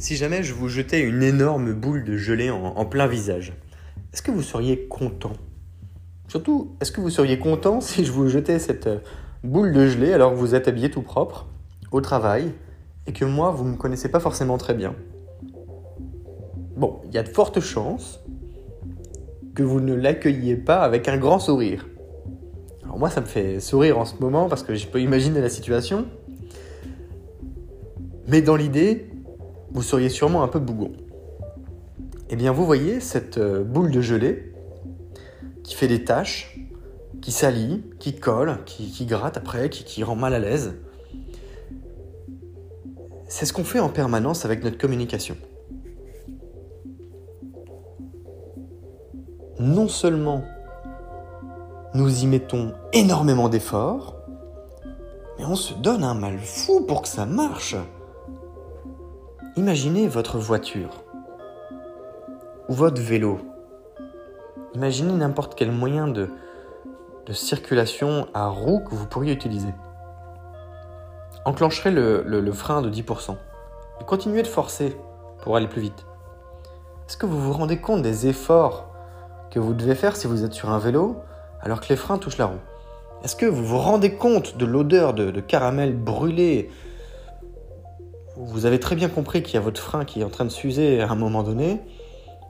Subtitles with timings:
[0.00, 3.52] Si jamais je vous jetais une énorme boule de gelée en, plein visage,
[4.14, 5.34] est-ce que vous seriez content?
[6.26, 9.00] Surtout, est-ce que vous seriez content si je vous jetais cette euh,
[9.44, 11.48] boule de gelée alors que vous êtes habillé tout propre,
[11.92, 12.50] au travail,
[13.06, 14.94] et que moi, vous ne me connaissez pas forcément très bien?
[16.76, 18.20] Bon, il y a de fortes chances
[19.54, 21.86] que vous ne l'accueilliez pas avec un grand sourire.
[22.84, 25.50] Alors moi, ça me fait sourire en ce moment parce que je peux imaginer la
[25.50, 26.06] situation.
[28.28, 29.09] Mais dans l'idée,
[29.72, 30.92] vous seriez sûrement un peu bougon.
[32.30, 34.52] Eh bien, vous voyez cette euh, boule de gelée
[35.64, 36.58] qui fait des taches,
[37.20, 40.74] qui salit, qui colle, qui, gratte après, qui, qui rend mal à l'aise.
[43.28, 45.36] C'est ce qu'on fait en permanence avec notre communication.
[49.58, 50.44] Non seulement
[51.94, 54.16] nous y mettons énormément d'efforts,
[55.38, 57.76] mais on se donne un mal fou pour que ça marche.
[59.56, 61.02] Imaginez votre voiture
[62.68, 63.40] ou votre vélo.
[64.74, 66.30] Imaginez n'importe quel moyen de,
[67.32, 69.74] circulation à roues que vous pourriez utiliser.
[71.44, 73.36] Enclencherez le, frein de 10%
[74.00, 74.96] et continuez de forcer
[75.42, 76.06] pour aller plus vite.
[77.08, 78.88] Est-ce que vous vous rendez compte des efforts
[79.50, 81.16] que vous devez faire si vous êtes sur un vélo
[81.60, 82.60] alors que les freins touchent la roue?
[83.24, 86.70] Est-ce que vous vous rendez compte de l'odeur de, de caramel brûlé
[88.46, 90.50] vous avez très bien compris qu'il y a votre frein qui est en train de
[90.50, 91.80] s'user à un moment donné.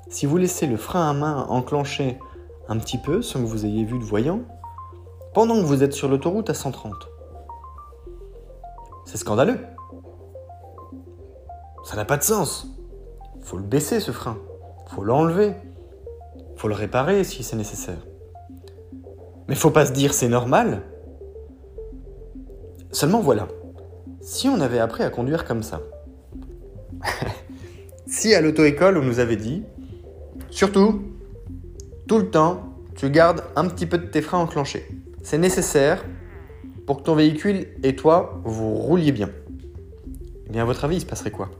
[0.08, 2.18] Si vous laissez le frein à main enclencher
[2.68, 4.40] un petit peu sans que vous ayez vu de voyant,
[5.34, 6.92] pendant que vous êtes sur l'autoroute à 130,
[9.04, 9.58] c'est scandaleux.
[11.84, 12.68] Ça n'a pas de sens.
[13.38, 14.38] Il faut le baisser ce frein.
[14.86, 15.54] Il faut l'enlever.
[16.36, 18.06] Il faut le réparer si c'est nécessaire.
[19.48, 20.82] Mais faut pas se dire c'est normal.
[22.92, 23.48] Seulement voilà.
[24.20, 25.80] Si on avait appris à conduire comme ça,
[28.06, 29.62] si à l'auto-école on nous avait dit,
[30.50, 31.02] surtout,
[32.06, 34.86] tout le temps, tu gardes un petit peu de tes freins enclenchés.
[35.22, 36.04] C'est nécessaire
[36.86, 39.30] pour que ton véhicule et toi, vous rouliez bien.
[40.46, 41.50] Eh bien, à votre avis, il se passerait quoi?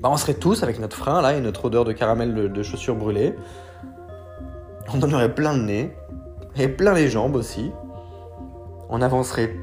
[0.00, 2.94] Bah, On serait tous avec notre frein là et notre odeur de caramel de, chaussures
[2.94, 3.34] brûlées.
[4.94, 5.90] On en aurait plein le nez
[6.56, 7.72] et plein les jambes aussi.
[8.88, 9.54] On avancerait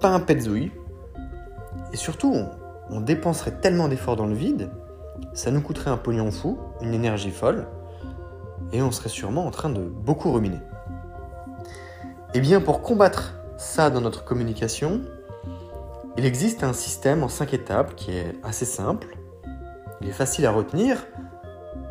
[0.00, 0.70] pas un pet zouille
[1.92, 2.34] et surtout,
[2.90, 4.70] on, dépenserait tellement d'efforts dans le vide,
[5.32, 7.66] ça nous coûterait un pognon fou, une énergie folle,
[8.72, 10.60] et on serait sûrement en train de beaucoup ruminer.
[12.34, 15.02] Eh bien, pour combattre ça dans notre communication,
[16.16, 19.16] il existe un système en cinq étapes qui est assez simple.
[20.00, 21.06] Il est facile à retenir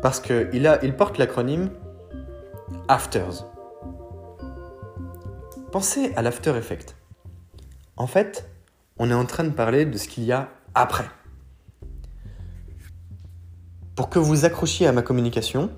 [0.02, 1.70] parce qu'il il porte l'acronyme
[2.88, 3.46] AFTERS.
[5.72, 6.96] Pensez à l'after effect.
[7.96, 8.49] En fait,
[9.02, 11.08] on est en train de parler de ce qu'il y a après.
[13.96, 15.70] Pour que vous accrochiez à ma communication,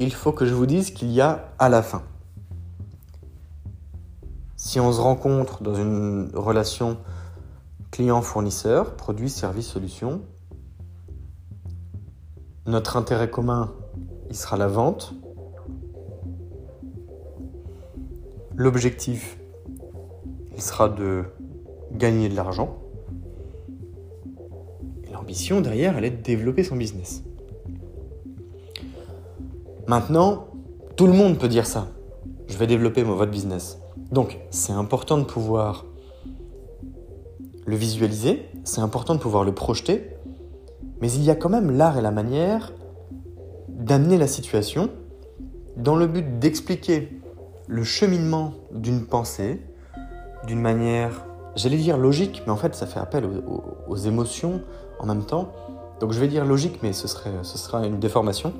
[0.00, 2.02] il faut que je vous dise qu'il y a à la fin.
[4.56, 6.98] Si on se rencontre dans une relation
[7.92, 10.20] client-fournisseur, produit, service, solution,
[12.66, 13.72] notre intérêt commun,
[14.30, 15.14] il sera la vente.
[18.56, 19.38] L'objectif,
[20.56, 21.26] il sera de
[21.92, 22.78] gagner de l'argent.
[25.08, 27.22] Et l'ambition derrière, elle est de développer son business.
[29.86, 30.48] Maintenant,
[30.96, 31.88] tout le monde peut dire ça.
[32.48, 33.78] Je vais développer mon, votre business.
[34.10, 35.84] Donc, c'est important de pouvoir
[37.66, 40.10] le visualiser, c'est important de pouvoir le projeter,
[41.00, 42.72] mais il y a quand même l'art et la manière
[43.68, 44.90] d'amener la situation
[45.76, 47.20] dans le but d'expliquer
[47.66, 49.60] le cheminement d'une pensée
[50.46, 51.26] d'une manière
[51.56, 53.28] j'allais dire logique, mais en fait ça fait appel
[53.88, 54.60] aux, émotions
[55.00, 55.52] en même temps.
[56.00, 58.52] Donc je vais dire logique, mais ce, serait, ce sera une déformation.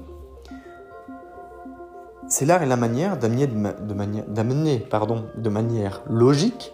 [2.28, 6.72] C'est l'art et la manière d'amener de, de manière logique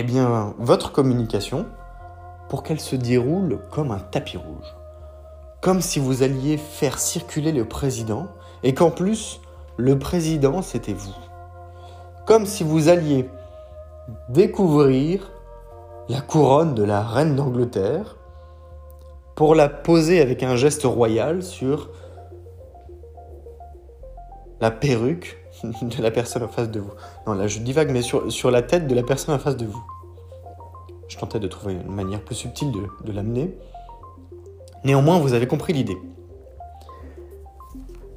[0.00, 1.66] eh bien, votre communication
[2.48, 4.76] pour qu'elle se déroule comme un tapis rouge.
[5.60, 8.28] Comme si vous alliez faire circuler le président
[8.62, 9.40] et qu'en plus,
[9.76, 11.16] le président, c'était vous.
[12.26, 13.28] Comme si vous alliez
[14.28, 15.32] découvrir
[16.08, 18.16] la couronne de la reine d'Angleterre
[19.34, 21.90] pour la poser avec un geste royal sur
[24.60, 26.92] la perruque de la personne en face de vous.
[27.26, 29.66] Non, là je divague, mais sur, sur la tête de la personne en face de
[29.66, 29.84] vous.
[31.08, 32.70] Je tentais de trouver une manière plus subtile
[33.04, 33.56] de, l'amener.
[34.84, 35.96] Néanmoins, vous avez compris l'idée.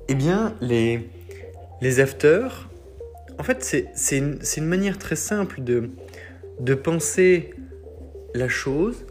[0.10, 1.10] Eh bien, les,
[1.80, 2.68] les afters,
[3.42, 7.56] en fait, c'est une, manière très simple de, penser
[8.36, 9.08] la chose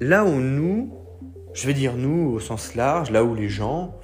[0.00, 0.92] là où nous,
[1.52, 4.00] je vais dire nous au sens large, là où les gens,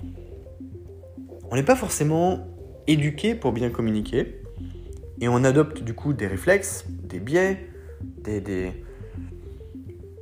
[1.50, 2.46] on n'est pas forcément
[2.87, 4.43] éduqués pour bien communiquer,
[5.20, 7.69] et on adopte du coup des réflexes, des biais,
[8.22, 8.40] des,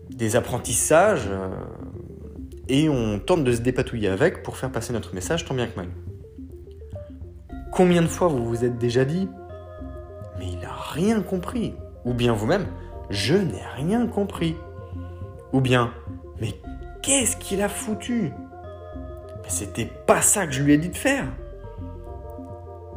[0.09, 1.50] des, apprentissages, euh,
[2.71, 5.77] et on tente de se dépatouiller avec pour faire passer notre message tant bien que
[5.77, 5.88] mal.
[7.76, 9.28] Combien de fois vous vous êtes déjà dit
[10.38, 11.75] Mais il n'a rien compris
[12.06, 12.64] Ou bien vous-même
[13.11, 14.56] Je n'ai rien compris
[15.52, 15.93] Ou bien
[16.40, 16.55] Mais
[17.02, 18.32] qu'est-ce qu'il a foutu?
[19.46, 21.26] C'était pas ça que je lui ai dit de faire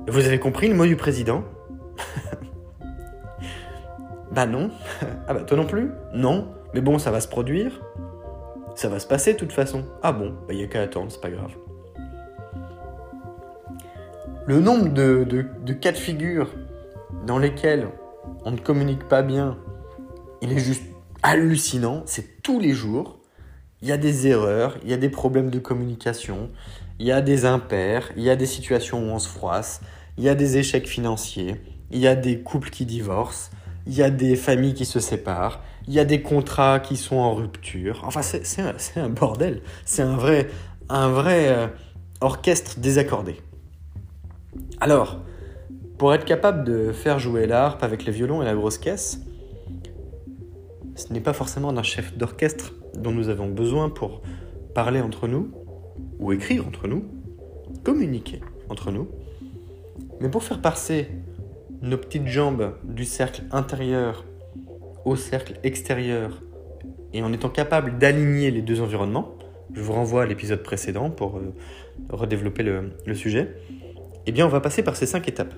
[0.07, 1.43] Vous avez compris le mot du président?
[4.31, 4.69] Bah non.
[5.27, 5.91] Ah bah toi non plus?
[6.13, 6.47] Non.
[6.73, 7.81] Mais bon, ça va se produire.
[8.75, 9.83] Ça va se passer de toute façon.
[10.03, 11.51] Ah bon, bah y a qu'à attendre, c'est pas grave.
[14.50, 16.50] Le nombre de, cas de figure
[17.28, 17.88] dans lesquels
[18.46, 19.60] on ne communique pas bien,
[20.42, 20.81] il est juste
[21.22, 22.01] hallucinant.
[22.07, 23.19] C'est tous les jours.
[23.84, 26.50] Il y a des erreurs, il y a des problèmes de communication,
[26.98, 29.81] il y a des impairs, il y a des situations où on se froisse,
[30.18, 31.62] il y a des échecs financiers,
[31.92, 33.51] il y a des couples qui divorcent,
[33.86, 37.18] il y a des familles qui se séparent, il y a des contrats qui sont
[37.18, 38.01] en rupture.
[38.04, 39.62] Enfin, c'est un, bordel.
[39.86, 40.50] C'est un vrai,
[40.90, 41.68] un vrai euh,
[42.19, 43.38] orchestre désaccordé.
[44.79, 45.19] Alors,
[45.97, 49.21] pour être capable de faire jouer l'harpe avec les violons et la grosse caisse,
[50.95, 54.21] ce n'est pas forcément d'un chef d'orchestre dont nous avons besoin pour
[54.73, 55.51] parler entre nous,
[56.19, 57.03] ou écrire entre nous,
[57.83, 59.07] communiquer entre nous,
[60.19, 61.07] mais pour faire passer
[61.81, 64.25] nos petites jambes du cercle intérieur
[65.05, 66.41] au cercle extérieur
[67.13, 69.35] et en étant capable d'aligner les deux environnements,
[69.73, 71.53] je vous renvoie à l'épisode précédent pour euh,
[72.09, 73.55] redévelopper le, le, sujet,
[74.29, 75.53] eh bien on va passer par ces cinq étapes.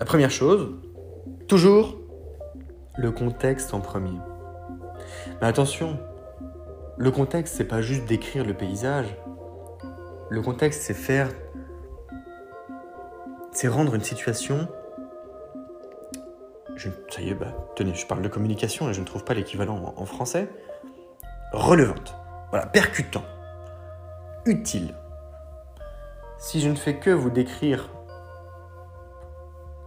[0.00, 0.74] La première chose,
[1.48, 2.00] toujours
[2.96, 4.18] le contexte en premier.
[5.40, 5.98] Mais attention,
[6.96, 9.06] le contexte, c'est pas juste décrire le paysage.
[10.30, 11.28] Le contexte, c'est faire
[13.54, 14.68] c'est rendre une situation.
[17.08, 19.94] Ça y est, bah, tenez, je parle de communication et je ne trouve pas l'équivalent
[19.96, 20.48] en, français.
[21.52, 22.16] Relevante.
[22.50, 23.24] Voilà, percutant.
[24.44, 24.94] Utile.
[26.46, 27.88] Si je ne fais que vous décrire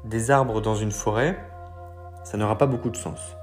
[0.06, 1.38] des arbres dans une forêt,
[2.24, 3.38] ça n'aura pas beaucoup de sens.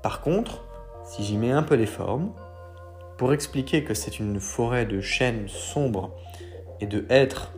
[0.00, 0.64] Par contre,
[1.02, 2.32] si j'y mets un peu les formes,
[3.16, 6.12] pour expliquer que c'est une forêt de chênes sombres
[6.80, 7.52] et de hêtres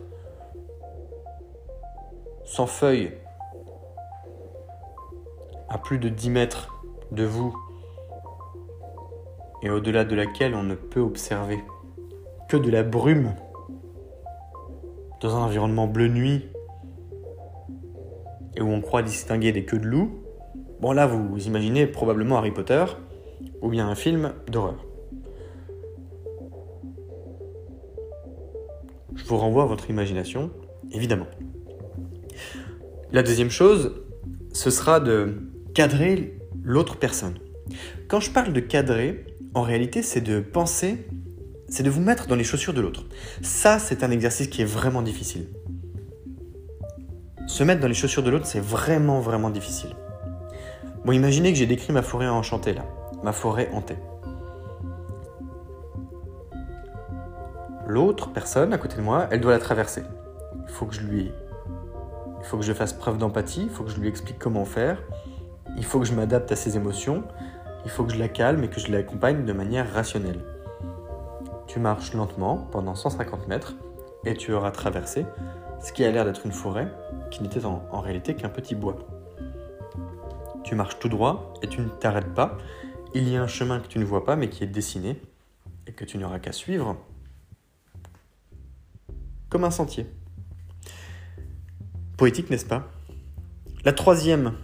[2.43, 3.15] sans feuilles,
[5.69, 7.55] à plus de 10 mètres de vous,
[9.61, 11.63] et au-delà de laquelle on ne peut observer
[12.49, 13.35] que de la brume,
[15.21, 16.47] dans un environnement bleu nuit,
[18.55, 20.23] et où on croit distinguer des queues de loup,
[20.81, 22.83] bon là vous imaginez probablement Harry Potter,
[23.61, 24.85] ou bien un film d'horreur.
[29.15, 30.51] Je vous renvoie à votre imagination,
[30.91, 31.27] évidemment.
[33.11, 34.03] La deuxième chose,
[34.53, 35.37] ce sera de
[35.73, 37.35] cadrer l'autre personne.
[38.07, 41.07] Quand je parle de cadrer, en réalité, c'est de penser,
[41.71, 43.05] c'est de vous mettre dans les chaussures de l'autre.
[43.41, 45.47] Ça, c'est un exercice qui est vraiment difficile.
[47.47, 49.95] Se mettre dans les chaussures de l'autre, c'est vraiment, vraiment difficile.
[51.05, 52.85] Bon, imaginez que j'ai décrit ma forêt enchantée là,
[53.23, 53.97] ma forêt hantée.
[57.87, 60.03] L'autre personne à côté de moi, elle doit la traverser.
[60.67, 61.31] Il faut que je lui
[62.41, 64.97] il faut que je fasse preuve d'empathie, il faut que je lui explique comment faire,
[65.77, 67.23] il faut que je m'adapte à ses émotions,
[67.85, 70.43] il faut que je la calme et que je l'accompagne de manière rationnelle.
[71.71, 73.75] Tu marches lentement pendant 150 mètres
[74.25, 75.25] et tu auras traversé
[75.81, 76.91] ce qui a l'air d'être une forêt
[77.31, 78.97] qui n'était en, réalité qu'un petit bois.
[80.65, 82.57] Tu marches tout droit et tu ne t'arrêtes pas.
[83.13, 85.21] Il y a un chemin que tu ne vois pas mais qui est dessiné
[85.87, 86.97] et que tu n'auras qu'à suivre
[89.47, 90.07] comme un sentier.
[92.17, 92.91] Poétique, n'est-ce pas?
[93.85, 94.57] La troisième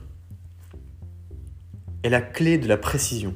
[2.04, 3.34] est la clé de la précision.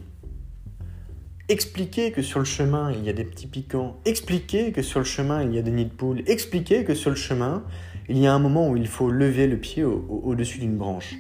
[1.52, 5.06] Expliquer que sur le chemin il y a des petits piquants, expliquer que sur le
[5.06, 7.66] chemin il y a des nids de poules, expliquer que sur le chemin
[8.08, 11.18] il y a un moment où il faut lever le pied au-dessus d'une branche.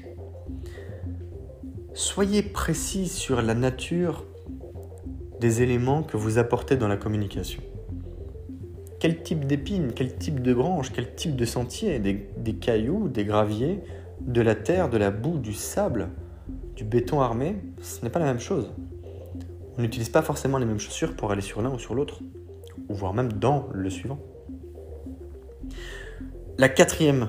[1.94, 4.26] Soyez précis sur la nature
[5.42, 7.62] des éléments que vous apportez dans la communication
[9.02, 13.82] quel type d'épines, quel type de branches, quel type de sentier, des, cailloux, des graviers,
[14.22, 16.08] de la terre, de la boue, du sable,
[16.78, 18.72] du béton armé, ce n'est pas la même chose.
[19.78, 22.20] On n'utilise pas forcément les mêmes chaussures pour aller sur l'un ou sur l'autre,
[22.90, 24.20] ou voire même dans le suivant.
[26.58, 27.28] Le quatrième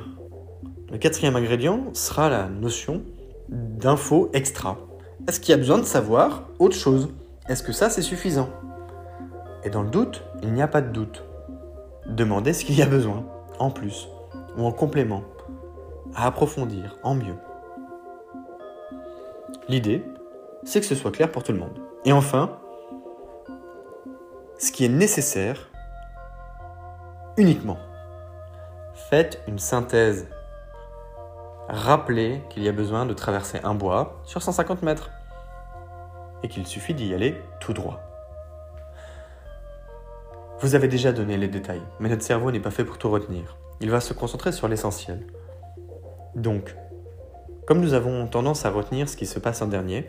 [1.36, 3.02] ingrédient sera la notion
[3.48, 4.78] d'info extra.
[5.28, 7.10] Est-ce qu'il y a besoin de savoir autre chose?
[7.48, 8.50] Est-ce que ça, c'est suffisant?
[9.64, 11.24] Et dans le doute, il n'y a pas de doute.
[12.06, 13.24] Demandez ce qu'il y a besoin,
[13.60, 14.08] en plus,
[14.58, 15.22] ou en complément,
[16.14, 17.36] à approfondir, en mieux.
[19.68, 20.04] L'idée,
[20.64, 21.78] c'est que ce soit clair pour tout le monde.
[22.04, 22.58] Et enfin,
[24.58, 25.70] ce qui est nécessaire
[27.36, 27.78] uniquement.
[28.94, 30.28] Faites une synthèse.
[31.68, 35.10] Rappelez qu'il y a besoin de traverser un bois sur 150 mètres
[36.42, 38.00] et qu'il suffit d'y aller tout droit.
[40.60, 43.56] Vous avez déjà donné les détails, mais notre cerveau n'est pas fait pour tout retenir.
[43.80, 45.26] Il va se concentrer sur l'essentiel.
[46.34, 46.76] Donc,
[47.66, 50.08] comme nous avons tendance à retenir ce qui se passe en dernier,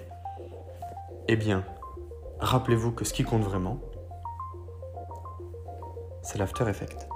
[1.28, 1.64] eh bien,
[2.44, 3.80] rappelez-vous que ce qui compte vraiment,
[6.22, 7.08] c'est l'after effect.